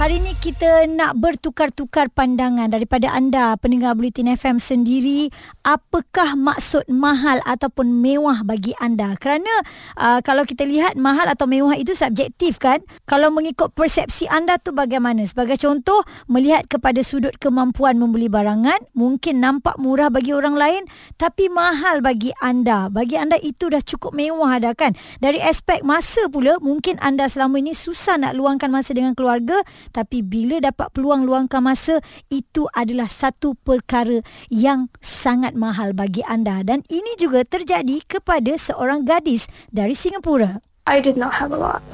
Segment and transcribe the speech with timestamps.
[0.00, 5.28] Hari ini kita nak bertukar-tukar pandangan daripada anda pendengar Bulletin FM sendiri
[5.60, 9.12] apakah maksud mahal ataupun mewah bagi anda?
[9.20, 9.52] Kerana
[10.00, 12.80] uh, kalau kita lihat mahal atau mewah itu subjektif kan?
[13.04, 15.20] Kalau mengikut persepsi anda tu bagaimana?
[15.28, 16.00] Sebagai contoh
[16.32, 20.88] melihat kepada sudut kemampuan membeli barangan mungkin nampak murah bagi orang lain
[21.20, 22.88] tapi mahal bagi anda.
[22.88, 24.96] Bagi anda itu dah cukup mewah dah kan?
[25.20, 30.22] Dari aspek masa pula mungkin anda selama ini susah nak luangkan masa dengan keluarga tapi
[30.22, 31.98] bila dapat peluang luangkan masa
[32.30, 39.04] itu adalah satu perkara yang sangat mahal bagi anda dan ini juga terjadi kepada seorang
[39.04, 40.62] gadis dari Singapura.
[40.86, 41.84] I did not have a lot.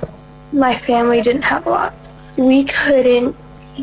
[0.55, 1.93] My family didn't have a lot.
[2.39, 3.35] We couldn't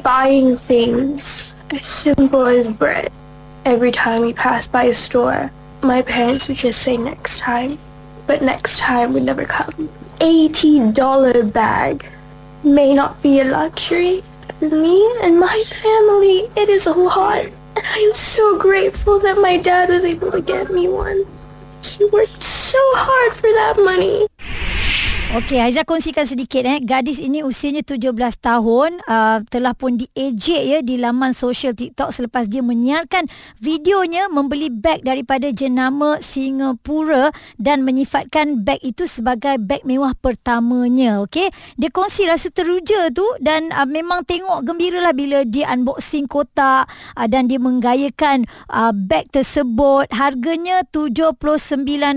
[0.02, 3.12] buying things as simple as bread.
[3.66, 7.78] Every time we passed by a store, my parents would just say next time.
[8.26, 9.90] But next time would never come.
[10.20, 10.96] $80
[11.52, 12.08] bag
[12.64, 14.24] may not be a luxury
[14.60, 16.50] for me and my family.
[16.56, 17.46] It is a lot.
[17.76, 21.26] And I am so grateful that my dad was able to get me one.
[21.84, 24.28] He worked so hard for that money.
[25.34, 26.78] Okey, Haiza kongsikan sedikit eh.
[26.78, 32.46] Gadis ini usianya 17 tahun, uh, telah pun diejek ya di laman sosial TikTok selepas
[32.46, 33.26] dia menyiarkan
[33.58, 41.26] videonya membeli beg daripada jenama Singapura dan menyifatkan beg itu sebagai beg mewah pertamanya.
[41.26, 41.50] Okey,
[41.82, 46.86] dia kongsi rasa teruja tu dan uh, memang tengok gembiralah bila dia unboxing kotak
[47.18, 50.14] uh, dan dia menggayakan uh, beg tersebut.
[50.14, 51.42] Harganya 79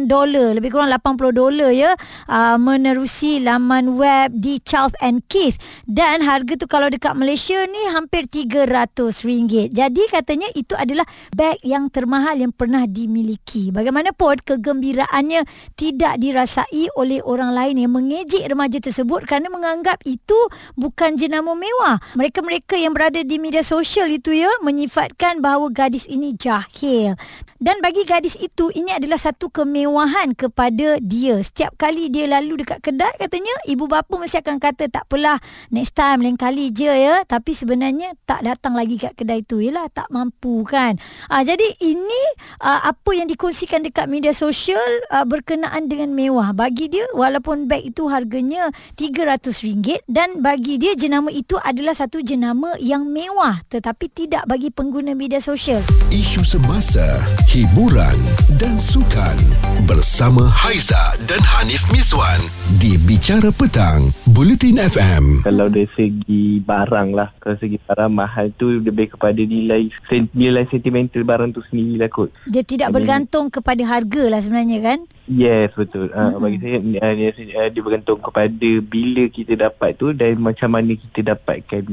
[0.05, 1.97] dolar, lebih kurang 80 dolar ya.
[2.29, 2.61] Uh,
[3.07, 8.27] menerusi laman web di Charles and Keith dan harga tu kalau dekat Malaysia ni hampir
[8.27, 9.71] RM300.
[9.71, 13.71] Jadi katanya itu adalah beg yang termahal yang pernah dimiliki.
[13.71, 15.47] Bagaimanapun kegembiraannya
[15.79, 22.03] tidak dirasai oleh orang lain yang mengejek remaja tersebut kerana menganggap itu bukan jenama mewah.
[22.19, 27.15] Mereka-mereka yang berada di media sosial itu ya menyifatkan bahawa gadis ini jahil.
[27.57, 31.39] Dan bagi gadis itu ini adalah satu kemewahan kepada dia.
[31.41, 35.43] Setiap kali dia lalu dekat kedai katanya ibu bapa mesti akan kata tak apalah
[35.75, 37.27] next time lain kali je ya.
[37.27, 40.95] Tapi sebenarnya tak datang lagi kat kedai tu ialah tak mampu kan.
[41.27, 42.23] Ah jadi ini
[42.63, 44.79] uh, apa yang dikongsikan dekat media sosial
[45.11, 46.55] uh, berkenaan dengan mewah.
[46.55, 52.71] Bagi dia walaupun beg itu harganya RM300 dan bagi dia jenama itu adalah satu jenama
[52.79, 55.83] yang mewah tetapi tidak bagi pengguna media sosial.
[56.15, 57.19] Isu semasa
[57.51, 58.15] hiburan
[58.63, 59.35] dan sukan
[59.91, 62.39] bersama Haiza dan Hanif Miswan
[62.77, 65.41] di Bicara Petang, Bulletin FM.
[65.49, 69.89] Kalau dari segi barang lah, kalau segi barang mahal tu lebih kepada nilai
[70.37, 72.29] nilai sentimental barang tu sendiri lah kot.
[72.45, 74.99] Dia tidak Jadi, bergantung kepada harga lah sebenarnya kan?
[75.25, 76.13] Yes, betul.
[76.13, 76.43] Uh, mm-hmm.
[76.45, 80.93] Bagi saya, uh, dia, uh, dia bergantung kepada bila kita dapat tu dan macam mana
[80.93, 81.85] kita dapatkan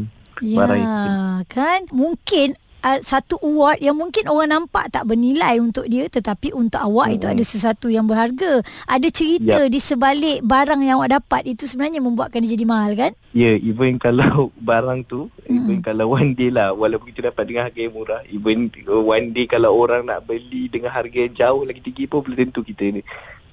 [0.44, 1.10] ya, barang itu.
[1.48, 1.80] kan?
[1.96, 2.48] Mungkin
[2.84, 7.16] uh, satu award yang mungkin orang nampak tak bernilai untuk dia tetapi untuk awak hmm.
[7.18, 8.62] itu ada sesuatu yang berharga.
[8.86, 9.72] Ada cerita yep.
[9.72, 13.12] di sebalik barang yang awak dapat itu sebenarnya membuatkan dia jadi mahal kan?
[13.34, 15.56] Ya, yeah, even kalau barang tu, hmm.
[15.56, 19.48] even kalau one day lah walaupun kita dapat dengan harga yang murah, even one day
[19.48, 23.02] kalau orang nak beli dengan harga yang jauh lagi tinggi pun belum tentu kita ni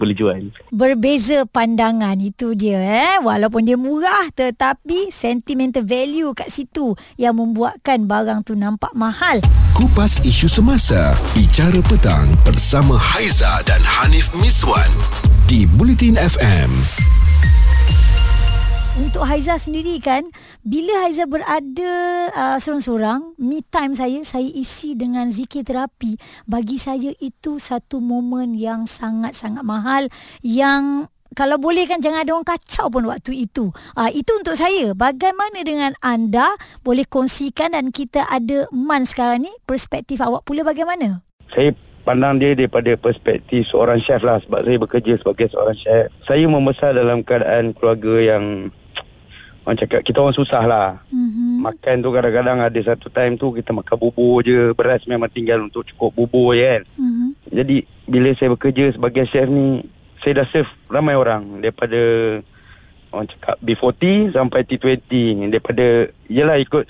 [0.01, 0.41] boleh jual.
[0.73, 3.17] Berbeza pandangan itu dia eh.
[3.21, 9.37] Walaupun dia murah tetapi sentimental value kat situ yang membuatkan barang tu nampak mahal.
[9.77, 14.89] Kupas isu semasa, bicara petang bersama Haiza dan Hanif Miswan
[15.45, 16.73] di Bulletin FM.
[19.01, 20.29] Untuk Haiza sendiri kan,
[20.61, 21.93] bila Haiza berada
[22.37, 26.21] uh, seorang-seorang, me time saya, saya isi dengan zikir terapi.
[26.45, 30.13] Bagi saya itu satu momen yang sangat-sangat mahal
[30.45, 33.73] yang kalau boleh kan jangan ada orang kacau pun waktu itu.
[33.97, 34.93] Uh, itu untuk saya.
[34.93, 36.53] Bagaimana dengan anda?
[36.85, 39.53] Boleh kongsikan dan kita ada Man sekarang ni.
[39.65, 41.25] Perspektif awak pula bagaimana?
[41.57, 41.73] Saya
[42.05, 46.13] pandang dia daripada perspektif seorang chef lah sebab saya bekerja sebagai seorang chef.
[46.29, 48.69] Saya membesar dalam keadaan keluarga yang
[49.61, 50.89] Orang cakap kita orang susah lah.
[51.13, 51.53] Mm-hmm.
[51.61, 54.73] Makan tu kadang-kadang ada satu time tu Kita makan bubur je.
[54.73, 56.83] Beras memang tinggal untuk cukup bubur je kan.
[56.97, 57.29] Mm-hmm.
[57.53, 57.77] Jadi
[58.09, 59.85] bila saya bekerja sebagai chef ni
[60.25, 61.61] Saya dah serve ramai orang.
[61.61, 62.01] Daripada
[63.13, 65.03] Orang cakap B40 sampai T20
[65.53, 66.89] Daripada Yelah ikut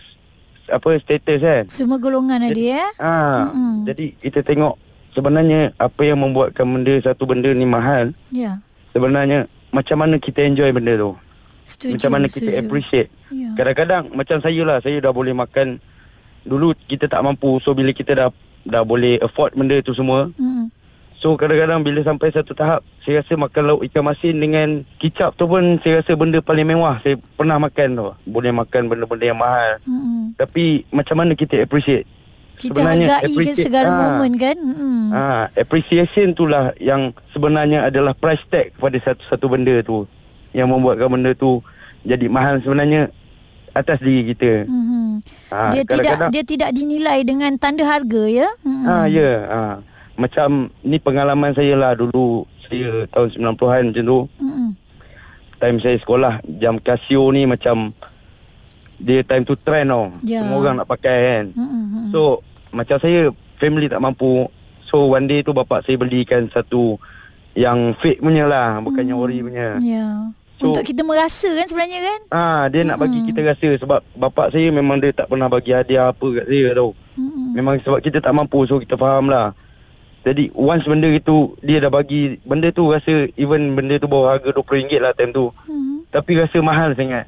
[0.70, 1.64] Apa status kan.
[1.66, 2.86] Semua golongan ada ya?
[3.02, 3.74] ha, mm-hmm.
[3.90, 4.78] Jadi kita tengok
[5.10, 8.14] Sebenarnya Apa yang membuatkan benda Satu benda ni mahal.
[8.30, 8.38] Ya.
[8.38, 8.56] Yeah.
[8.94, 11.18] Sebenarnya Macam mana kita enjoy benda tu
[11.70, 12.60] Setuju, macam mana kita setuju.
[12.60, 13.08] appreciate.
[13.30, 13.50] Ya.
[13.54, 15.78] Kadang-kadang macam saya lah, saya dah boleh makan
[16.42, 17.56] dulu kita tak mampu.
[17.58, 18.28] So bila kita dah
[18.62, 20.28] dah boleh afford benda tu semua.
[20.34, 20.68] Mm-mm.
[21.14, 25.44] So kadang-kadang bila sampai satu tahap saya rasa makan lauk ikan masin dengan kicap tu
[25.44, 28.08] pun saya rasa benda paling mewah saya pernah makan tu.
[28.26, 29.76] Boleh makan benda-benda yang mahal.
[29.84, 30.32] Mm-mm.
[30.34, 32.08] Tapi macam mana kita appreciate?
[32.56, 33.96] Kita Sebenarnya hargai ke appreciate- segala ah.
[34.16, 34.56] momen kan.
[34.56, 34.96] Mm-mm.
[35.10, 40.04] Ah, appreciation itulah yang sebenarnya adalah price tag kepada satu-satu benda tu
[40.52, 41.62] yang membuatkan benda tu
[42.02, 43.12] jadi mahal sebenarnya
[43.70, 44.66] atas diri kita.
[44.66, 45.06] Mm-hmm.
[45.52, 48.48] Ah, dia tidak dia tidak dinilai dengan tanda harga ya.
[48.66, 48.86] Mm-mm.
[48.86, 49.74] Ah ya, ah.
[50.18, 54.20] Macam ni pengalaman saya lah dulu saya tahun 90-an macam tu.
[54.42, 54.68] Mm-mm.
[55.60, 57.92] Time saya sekolah jam Casio ni macam
[59.00, 60.12] dia time tu trend tau.
[60.24, 60.44] Ya.
[60.44, 61.44] Semua orang nak pakai kan.
[61.54, 62.10] Mm-mm.
[62.10, 62.42] So
[62.74, 63.30] macam saya
[63.60, 64.48] family tak mampu.
[64.88, 66.98] So one day tu bapak saya belikan satu
[67.54, 69.22] yang fake punya lah, bukannya Hmm.
[69.22, 69.78] ori punya.
[69.82, 70.06] Ya.
[70.60, 72.20] So- Untuk kita merasa kan sebenarnya kan?
[72.28, 73.32] Ah, dia nak bagi Mm-mm.
[73.32, 76.92] kita rasa sebab bapak saya memang dia tak pernah bagi hadiah apa kat saya tau.
[77.16, 77.56] Mm-mm.
[77.56, 79.56] Memang sebab kita tak mampu so kita faham lah.
[80.20, 84.52] Jadi once benda itu dia dah bagi benda tu rasa even benda tu bawah harga
[84.52, 85.48] RM20 lah time tu.
[85.64, 86.12] Mhm.
[86.12, 87.24] Tapi rasa mahal sangat.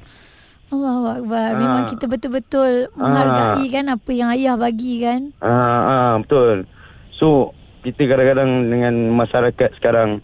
[0.68, 1.48] Allahu akbar.
[1.54, 1.88] Memang Ah.
[1.88, 5.32] kita betul-betul menghargai kan apa yang ayah bagi kan.
[5.38, 6.68] Ah, ah betul.
[7.10, 10.20] So kita kadang-kadang dengan masyarakat sekarang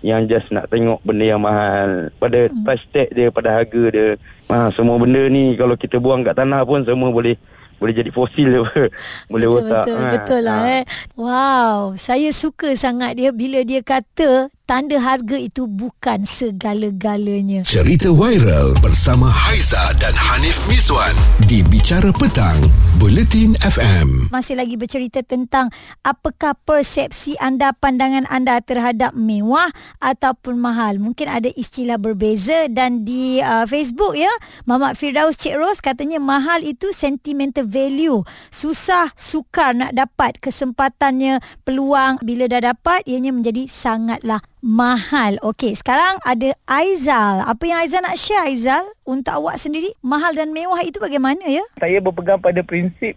[0.00, 2.62] yang just nak tengok benda yang mahal pada Hmm.
[2.62, 4.06] price tag dia pada harga dia.
[4.46, 7.34] Ah semua benda ni kalau kita buang kat tanah pun semua boleh
[7.78, 8.62] boleh jadi fosil
[9.32, 9.84] boleh betul, rotak.
[9.84, 10.70] Betul, Ah, betul lah ah.
[10.72, 10.82] eh.
[11.14, 17.64] Wow, saya suka sangat dia bila dia kata tanda harga itu bukan segala-galanya.
[17.64, 21.16] Cerita viral bersama Haiza dan Hanif Miswan
[21.48, 22.60] di Bicara Petang,
[23.00, 24.28] Buletin FM.
[24.28, 25.72] Masih lagi bercerita tentang
[26.04, 29.72] apakah persepsi anda, pandangan anda terhadap mewah
[30.04, 31.00] ataupun mahal.
[31.00, 34.30] Mungkin ada istilah berbeza dan di uh, Facebook ya,
[34.68, 38.20] Mamat Firdaus Cik Ros katanya mahal itu sentimental value.
[38.52, 45.38] Susah, sukar nak dapat kesempatannya, peluang bila dah dapat ianya menjadi sangatlah mahal.
[45.42, 47.46] Okey, sekarang ada Aizal.
[47.46, 49.94] Apa yang Aizal nak share Aizal untuk awak sendiri?
[50.02, 51.62] Mahal dan mewah itu bagaimana ya?
[51.78, 53.14] saya berpegang pada prinsip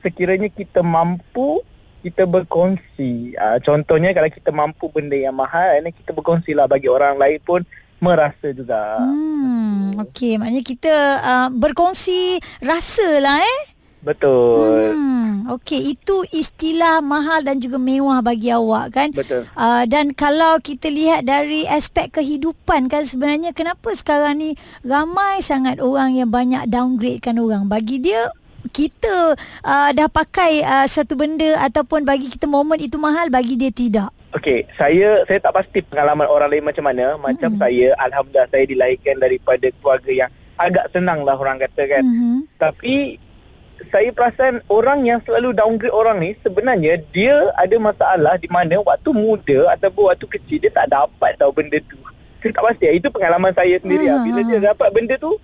[0.00, 1.60] sekiranya kita mampu
[2.00, 3.36] kita berkongsi.
[3.36, 7.60] Uh, contohnya kalau kita mampu benda yang mahal, ni kita berkongsilah bagi orang lain pun
[8.00, 8.96] merasa juga.
[9.04, 13.60] Hmm, okey, maknanya kita uh, berkongsi rasa lah eh.
[14.00, 14.96] Betul.
[14.96, 19.08] Hmm, okey, itu istilah mahal dan juga mewah bagi awak kan?
[19.12, 19.44] Betul.
[19.52, 24.50] Uh, dan kalau kita lihat dari aspek kehidupan kan sebenarnya kenapa sekarang ni
[24.80, 27.68] ramai sangat orang yang banyak downgradekan orang.
[27.68, 28.32] Bagi dia
[28.72, 33.68] kita uh, dah pakai uh, satu benda ataupun bagi kita momen itu mahal bagi dia
[33.68, 34.08] tidak.
[34.30, 37.18] Okey, saya saya tak pasti pengalaman orang lain macam mana.
[37.18, 37.60] Macam Mm-mm.
[37.60, 42.04] saya, alhamdulillah saya dilahirkan daripada keluarga yang agak senang lah orang kata kan.
[42.06, 42.38] Mhm.
[42.60, 43.18] Tapi
[43.88, 49.10] saya perasan orang yang selalu downgrade orang ni sebenarnya dia ada masalah di mana waktu
[49.10, 51.96] muda ataupun waktu kecil dia tak dapat tahu benda tu.
[52.40, 52.84] Saya tak pasti.
[52.90, 54.20] Itu pengalaman saya sendiri lah.
[54.20, 54.46] Bila Ah.
[54.46, 55.36] dia dapat benda tu,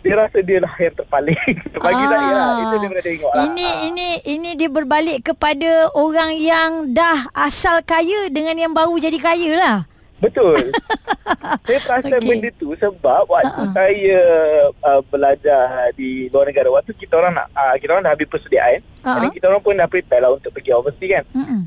[0.00, 1.36] dia rasa dia lah yang terpaling.
[1.84, 2.08] Bagi Ah.
[2.08, 2.48] saya lah.
[2.58, 3.44] Itu dia pernah tengok lah.
[3.46, 9.16] Ini ini ini dia berbalik kepada orang yang dah asal kaya dengan yang baru jadi
[9.16, 9.76] kaya lah.
[10.22, 10.70] Betul.
[11.66, 12.22] saya perasan okay.
[12.22, 13.74] benda tu sebab waktu uh-uh.
[13.74, 14.18] saya
[14.78, 18.78] uh, belajar di luar negara, waktu kita orang nak uh, kita orang dah habis persediaan,
[19.02, 19.30] uh-huh.
[19.34, 21.24] kita orang pun dah prepare lah untuk pergi overseas kan.
[21.34, 21.60] Mm-mm.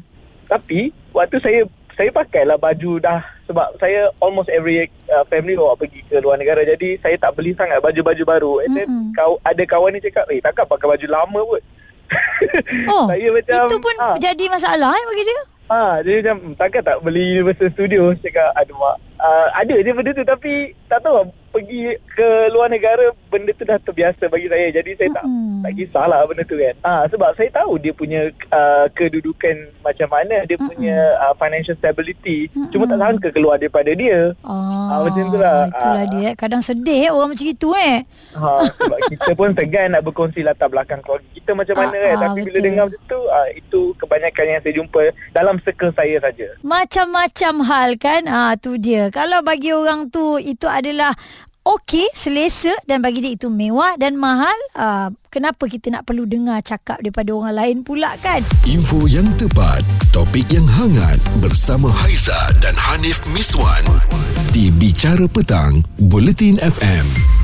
[0.48, 1.60] Tapi waktu saya
[1.96, 6.64] saya pakailah baju dah sebab saya almost every uh, family bawa pergi ke luar negara
[6.64, 8.54] jadi saya tak beli sangat baju-baju baru.
[8.64, 9.12] And then Mm-mm.
[9.16, 11.64] kau ada kawan ni cakap, "Eh, takkan pakai baju lama pun."
[12.92, 15.42] Oh, saya macam itu pun ah, jadi masalah eh bagi dia.
[15.72, 18.96] Ah dia macam "Hmm, takkan tak beli Universal Studio cakap aduh mak.
[19.16, 20.54] Uh, ada je benda tu tapi
[20.92, 24.68] tak tahu pergi ke luar negara benda tu dah terbiasa bagi saya.
[24.74, 25.62] Jadi saya tak Mm-mm.
[25.62, 26.76] tak kisahlah benda tu kan.
[26.82, 30.68] Ah sebab saya tahu dia punya uh, kedudukan macam mana, dia Mm-mm.
[30.68, 32.48] punya uh, financial stability.
[32.50, 32.68] Mm-mm.
[32.70, 34.36] Cuma tak sangka keluar daripada dia.
[34.42, 35.66] Ah, macam tu lah.
[35.66, 36.10] Itulah Ah.
[36.10, 36.24] dia.
[36.26, 36.34] eh.
[36.36, 38.04] Kadang sedih eh, orang macam itu eh.
[38.34, 42.12] Ha sebab kita pun segan nak berkongsi latar belakang keluarga kita macam mana Ah, kan.
[42.12, 42.66] ah, Tapi bila betul.
[42.66, 46.48] dengar macam tu, ah, itu kebanyakan yang saya jumpa dalam circle saya saja.
[46.62, 48.22] Macam-macam hal kan.
[48.26, 49.08] Ah tu dia.
[49.10, 51.14] Kalau bagi orang tu itu adalah
[51.66, 56.62] okey, selesa dan bagi dia itu mewah dan mahal, ah kenapa kita nak perlu dengar
[56.62, 58.40] cakap daripada orang lain pula kan?
[58.70, 59.82] Info yang tepat,
[60.14, 63.84] topik yang hangat bersama Haiza dan Hanif Miswan
[64.54, 67.35] di Bicara Petang, Buletin FM.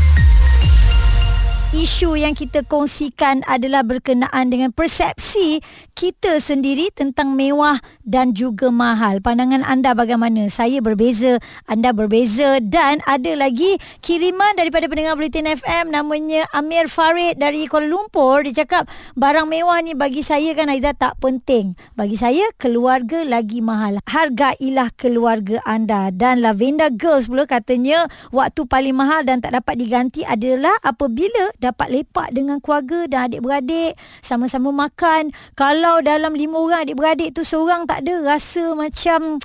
[1.72, 5.64] Isu yang kita kongsikan adalah berkenaan dengan persepsi
[5.96, 9.24] kita sendiri tentang mewah dan juga mahal.
[9.24, 10.52] Pandangan anda bagaimana?
[10.52, 11.40] Saya berbeza,
[11.72, 17.88] anda berbeza dan ada lagi kiriman daripada pendengar Bulletin FM namanya Amir Farid dari Kuala
[17.88, 18.44] Lumpur.
[18.44, 21.80] Dia cakap barang mewah ni bagi saya kan Aizah tak penting.
[21.96, 24.04] Bagi saya keluarga lagi mahal.
[24.12, 26.12] Hargailah keluarga anda.
[26.12, 31.94] Dan Lavenda Girls pula katanya waktu paling mahal dan tak dapat diganti adalah apabila dapat
[31.94, 33.94] lepak dengan keluarga dan adik-beradik
[34.26, 35.30] sama-sama makan.
[35.54, 39.38] Kalau dalam lima orang adik-beradik tu seorang tak ada rasa macam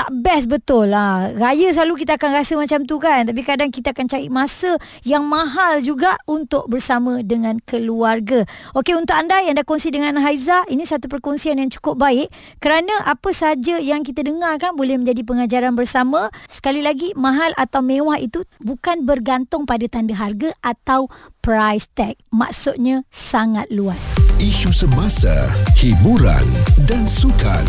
[0.00, 1.28] tak best betul lah.
[1.36, 3.28] Raya selalu kita akan rasa macam tu kan.
[3.28, 8.48] Tapi kadang kita akan cari masa yang mahal juga untuk bersama dengan keluarga.
[8.72, 12.32] Okey untuk anda yang dah kongsi dengan Haiza, ini satu perkongsian yang cukup baik.
[12.64, 16.32] Kerana apa saja yang kita dengar kan boleh menjadi pengajaran bersama.
[16.48, 21.12] Sekali lagi, mahal atau mewah itu bukan bergantung pada tanda harga atau
[21.44, 22.16] price tag.
[22.32, 24.19] Maksudnya sangat luas.
[24.40, 26.48] Isu semasa, hiburan
[26.88, 27.60] dan sukan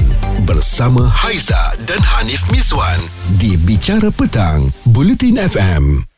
[0.47, 2.95] bersama Haiza dan Hanif Miswan
[3.35, 6.10] di Bicara Petang, Bulletin FM.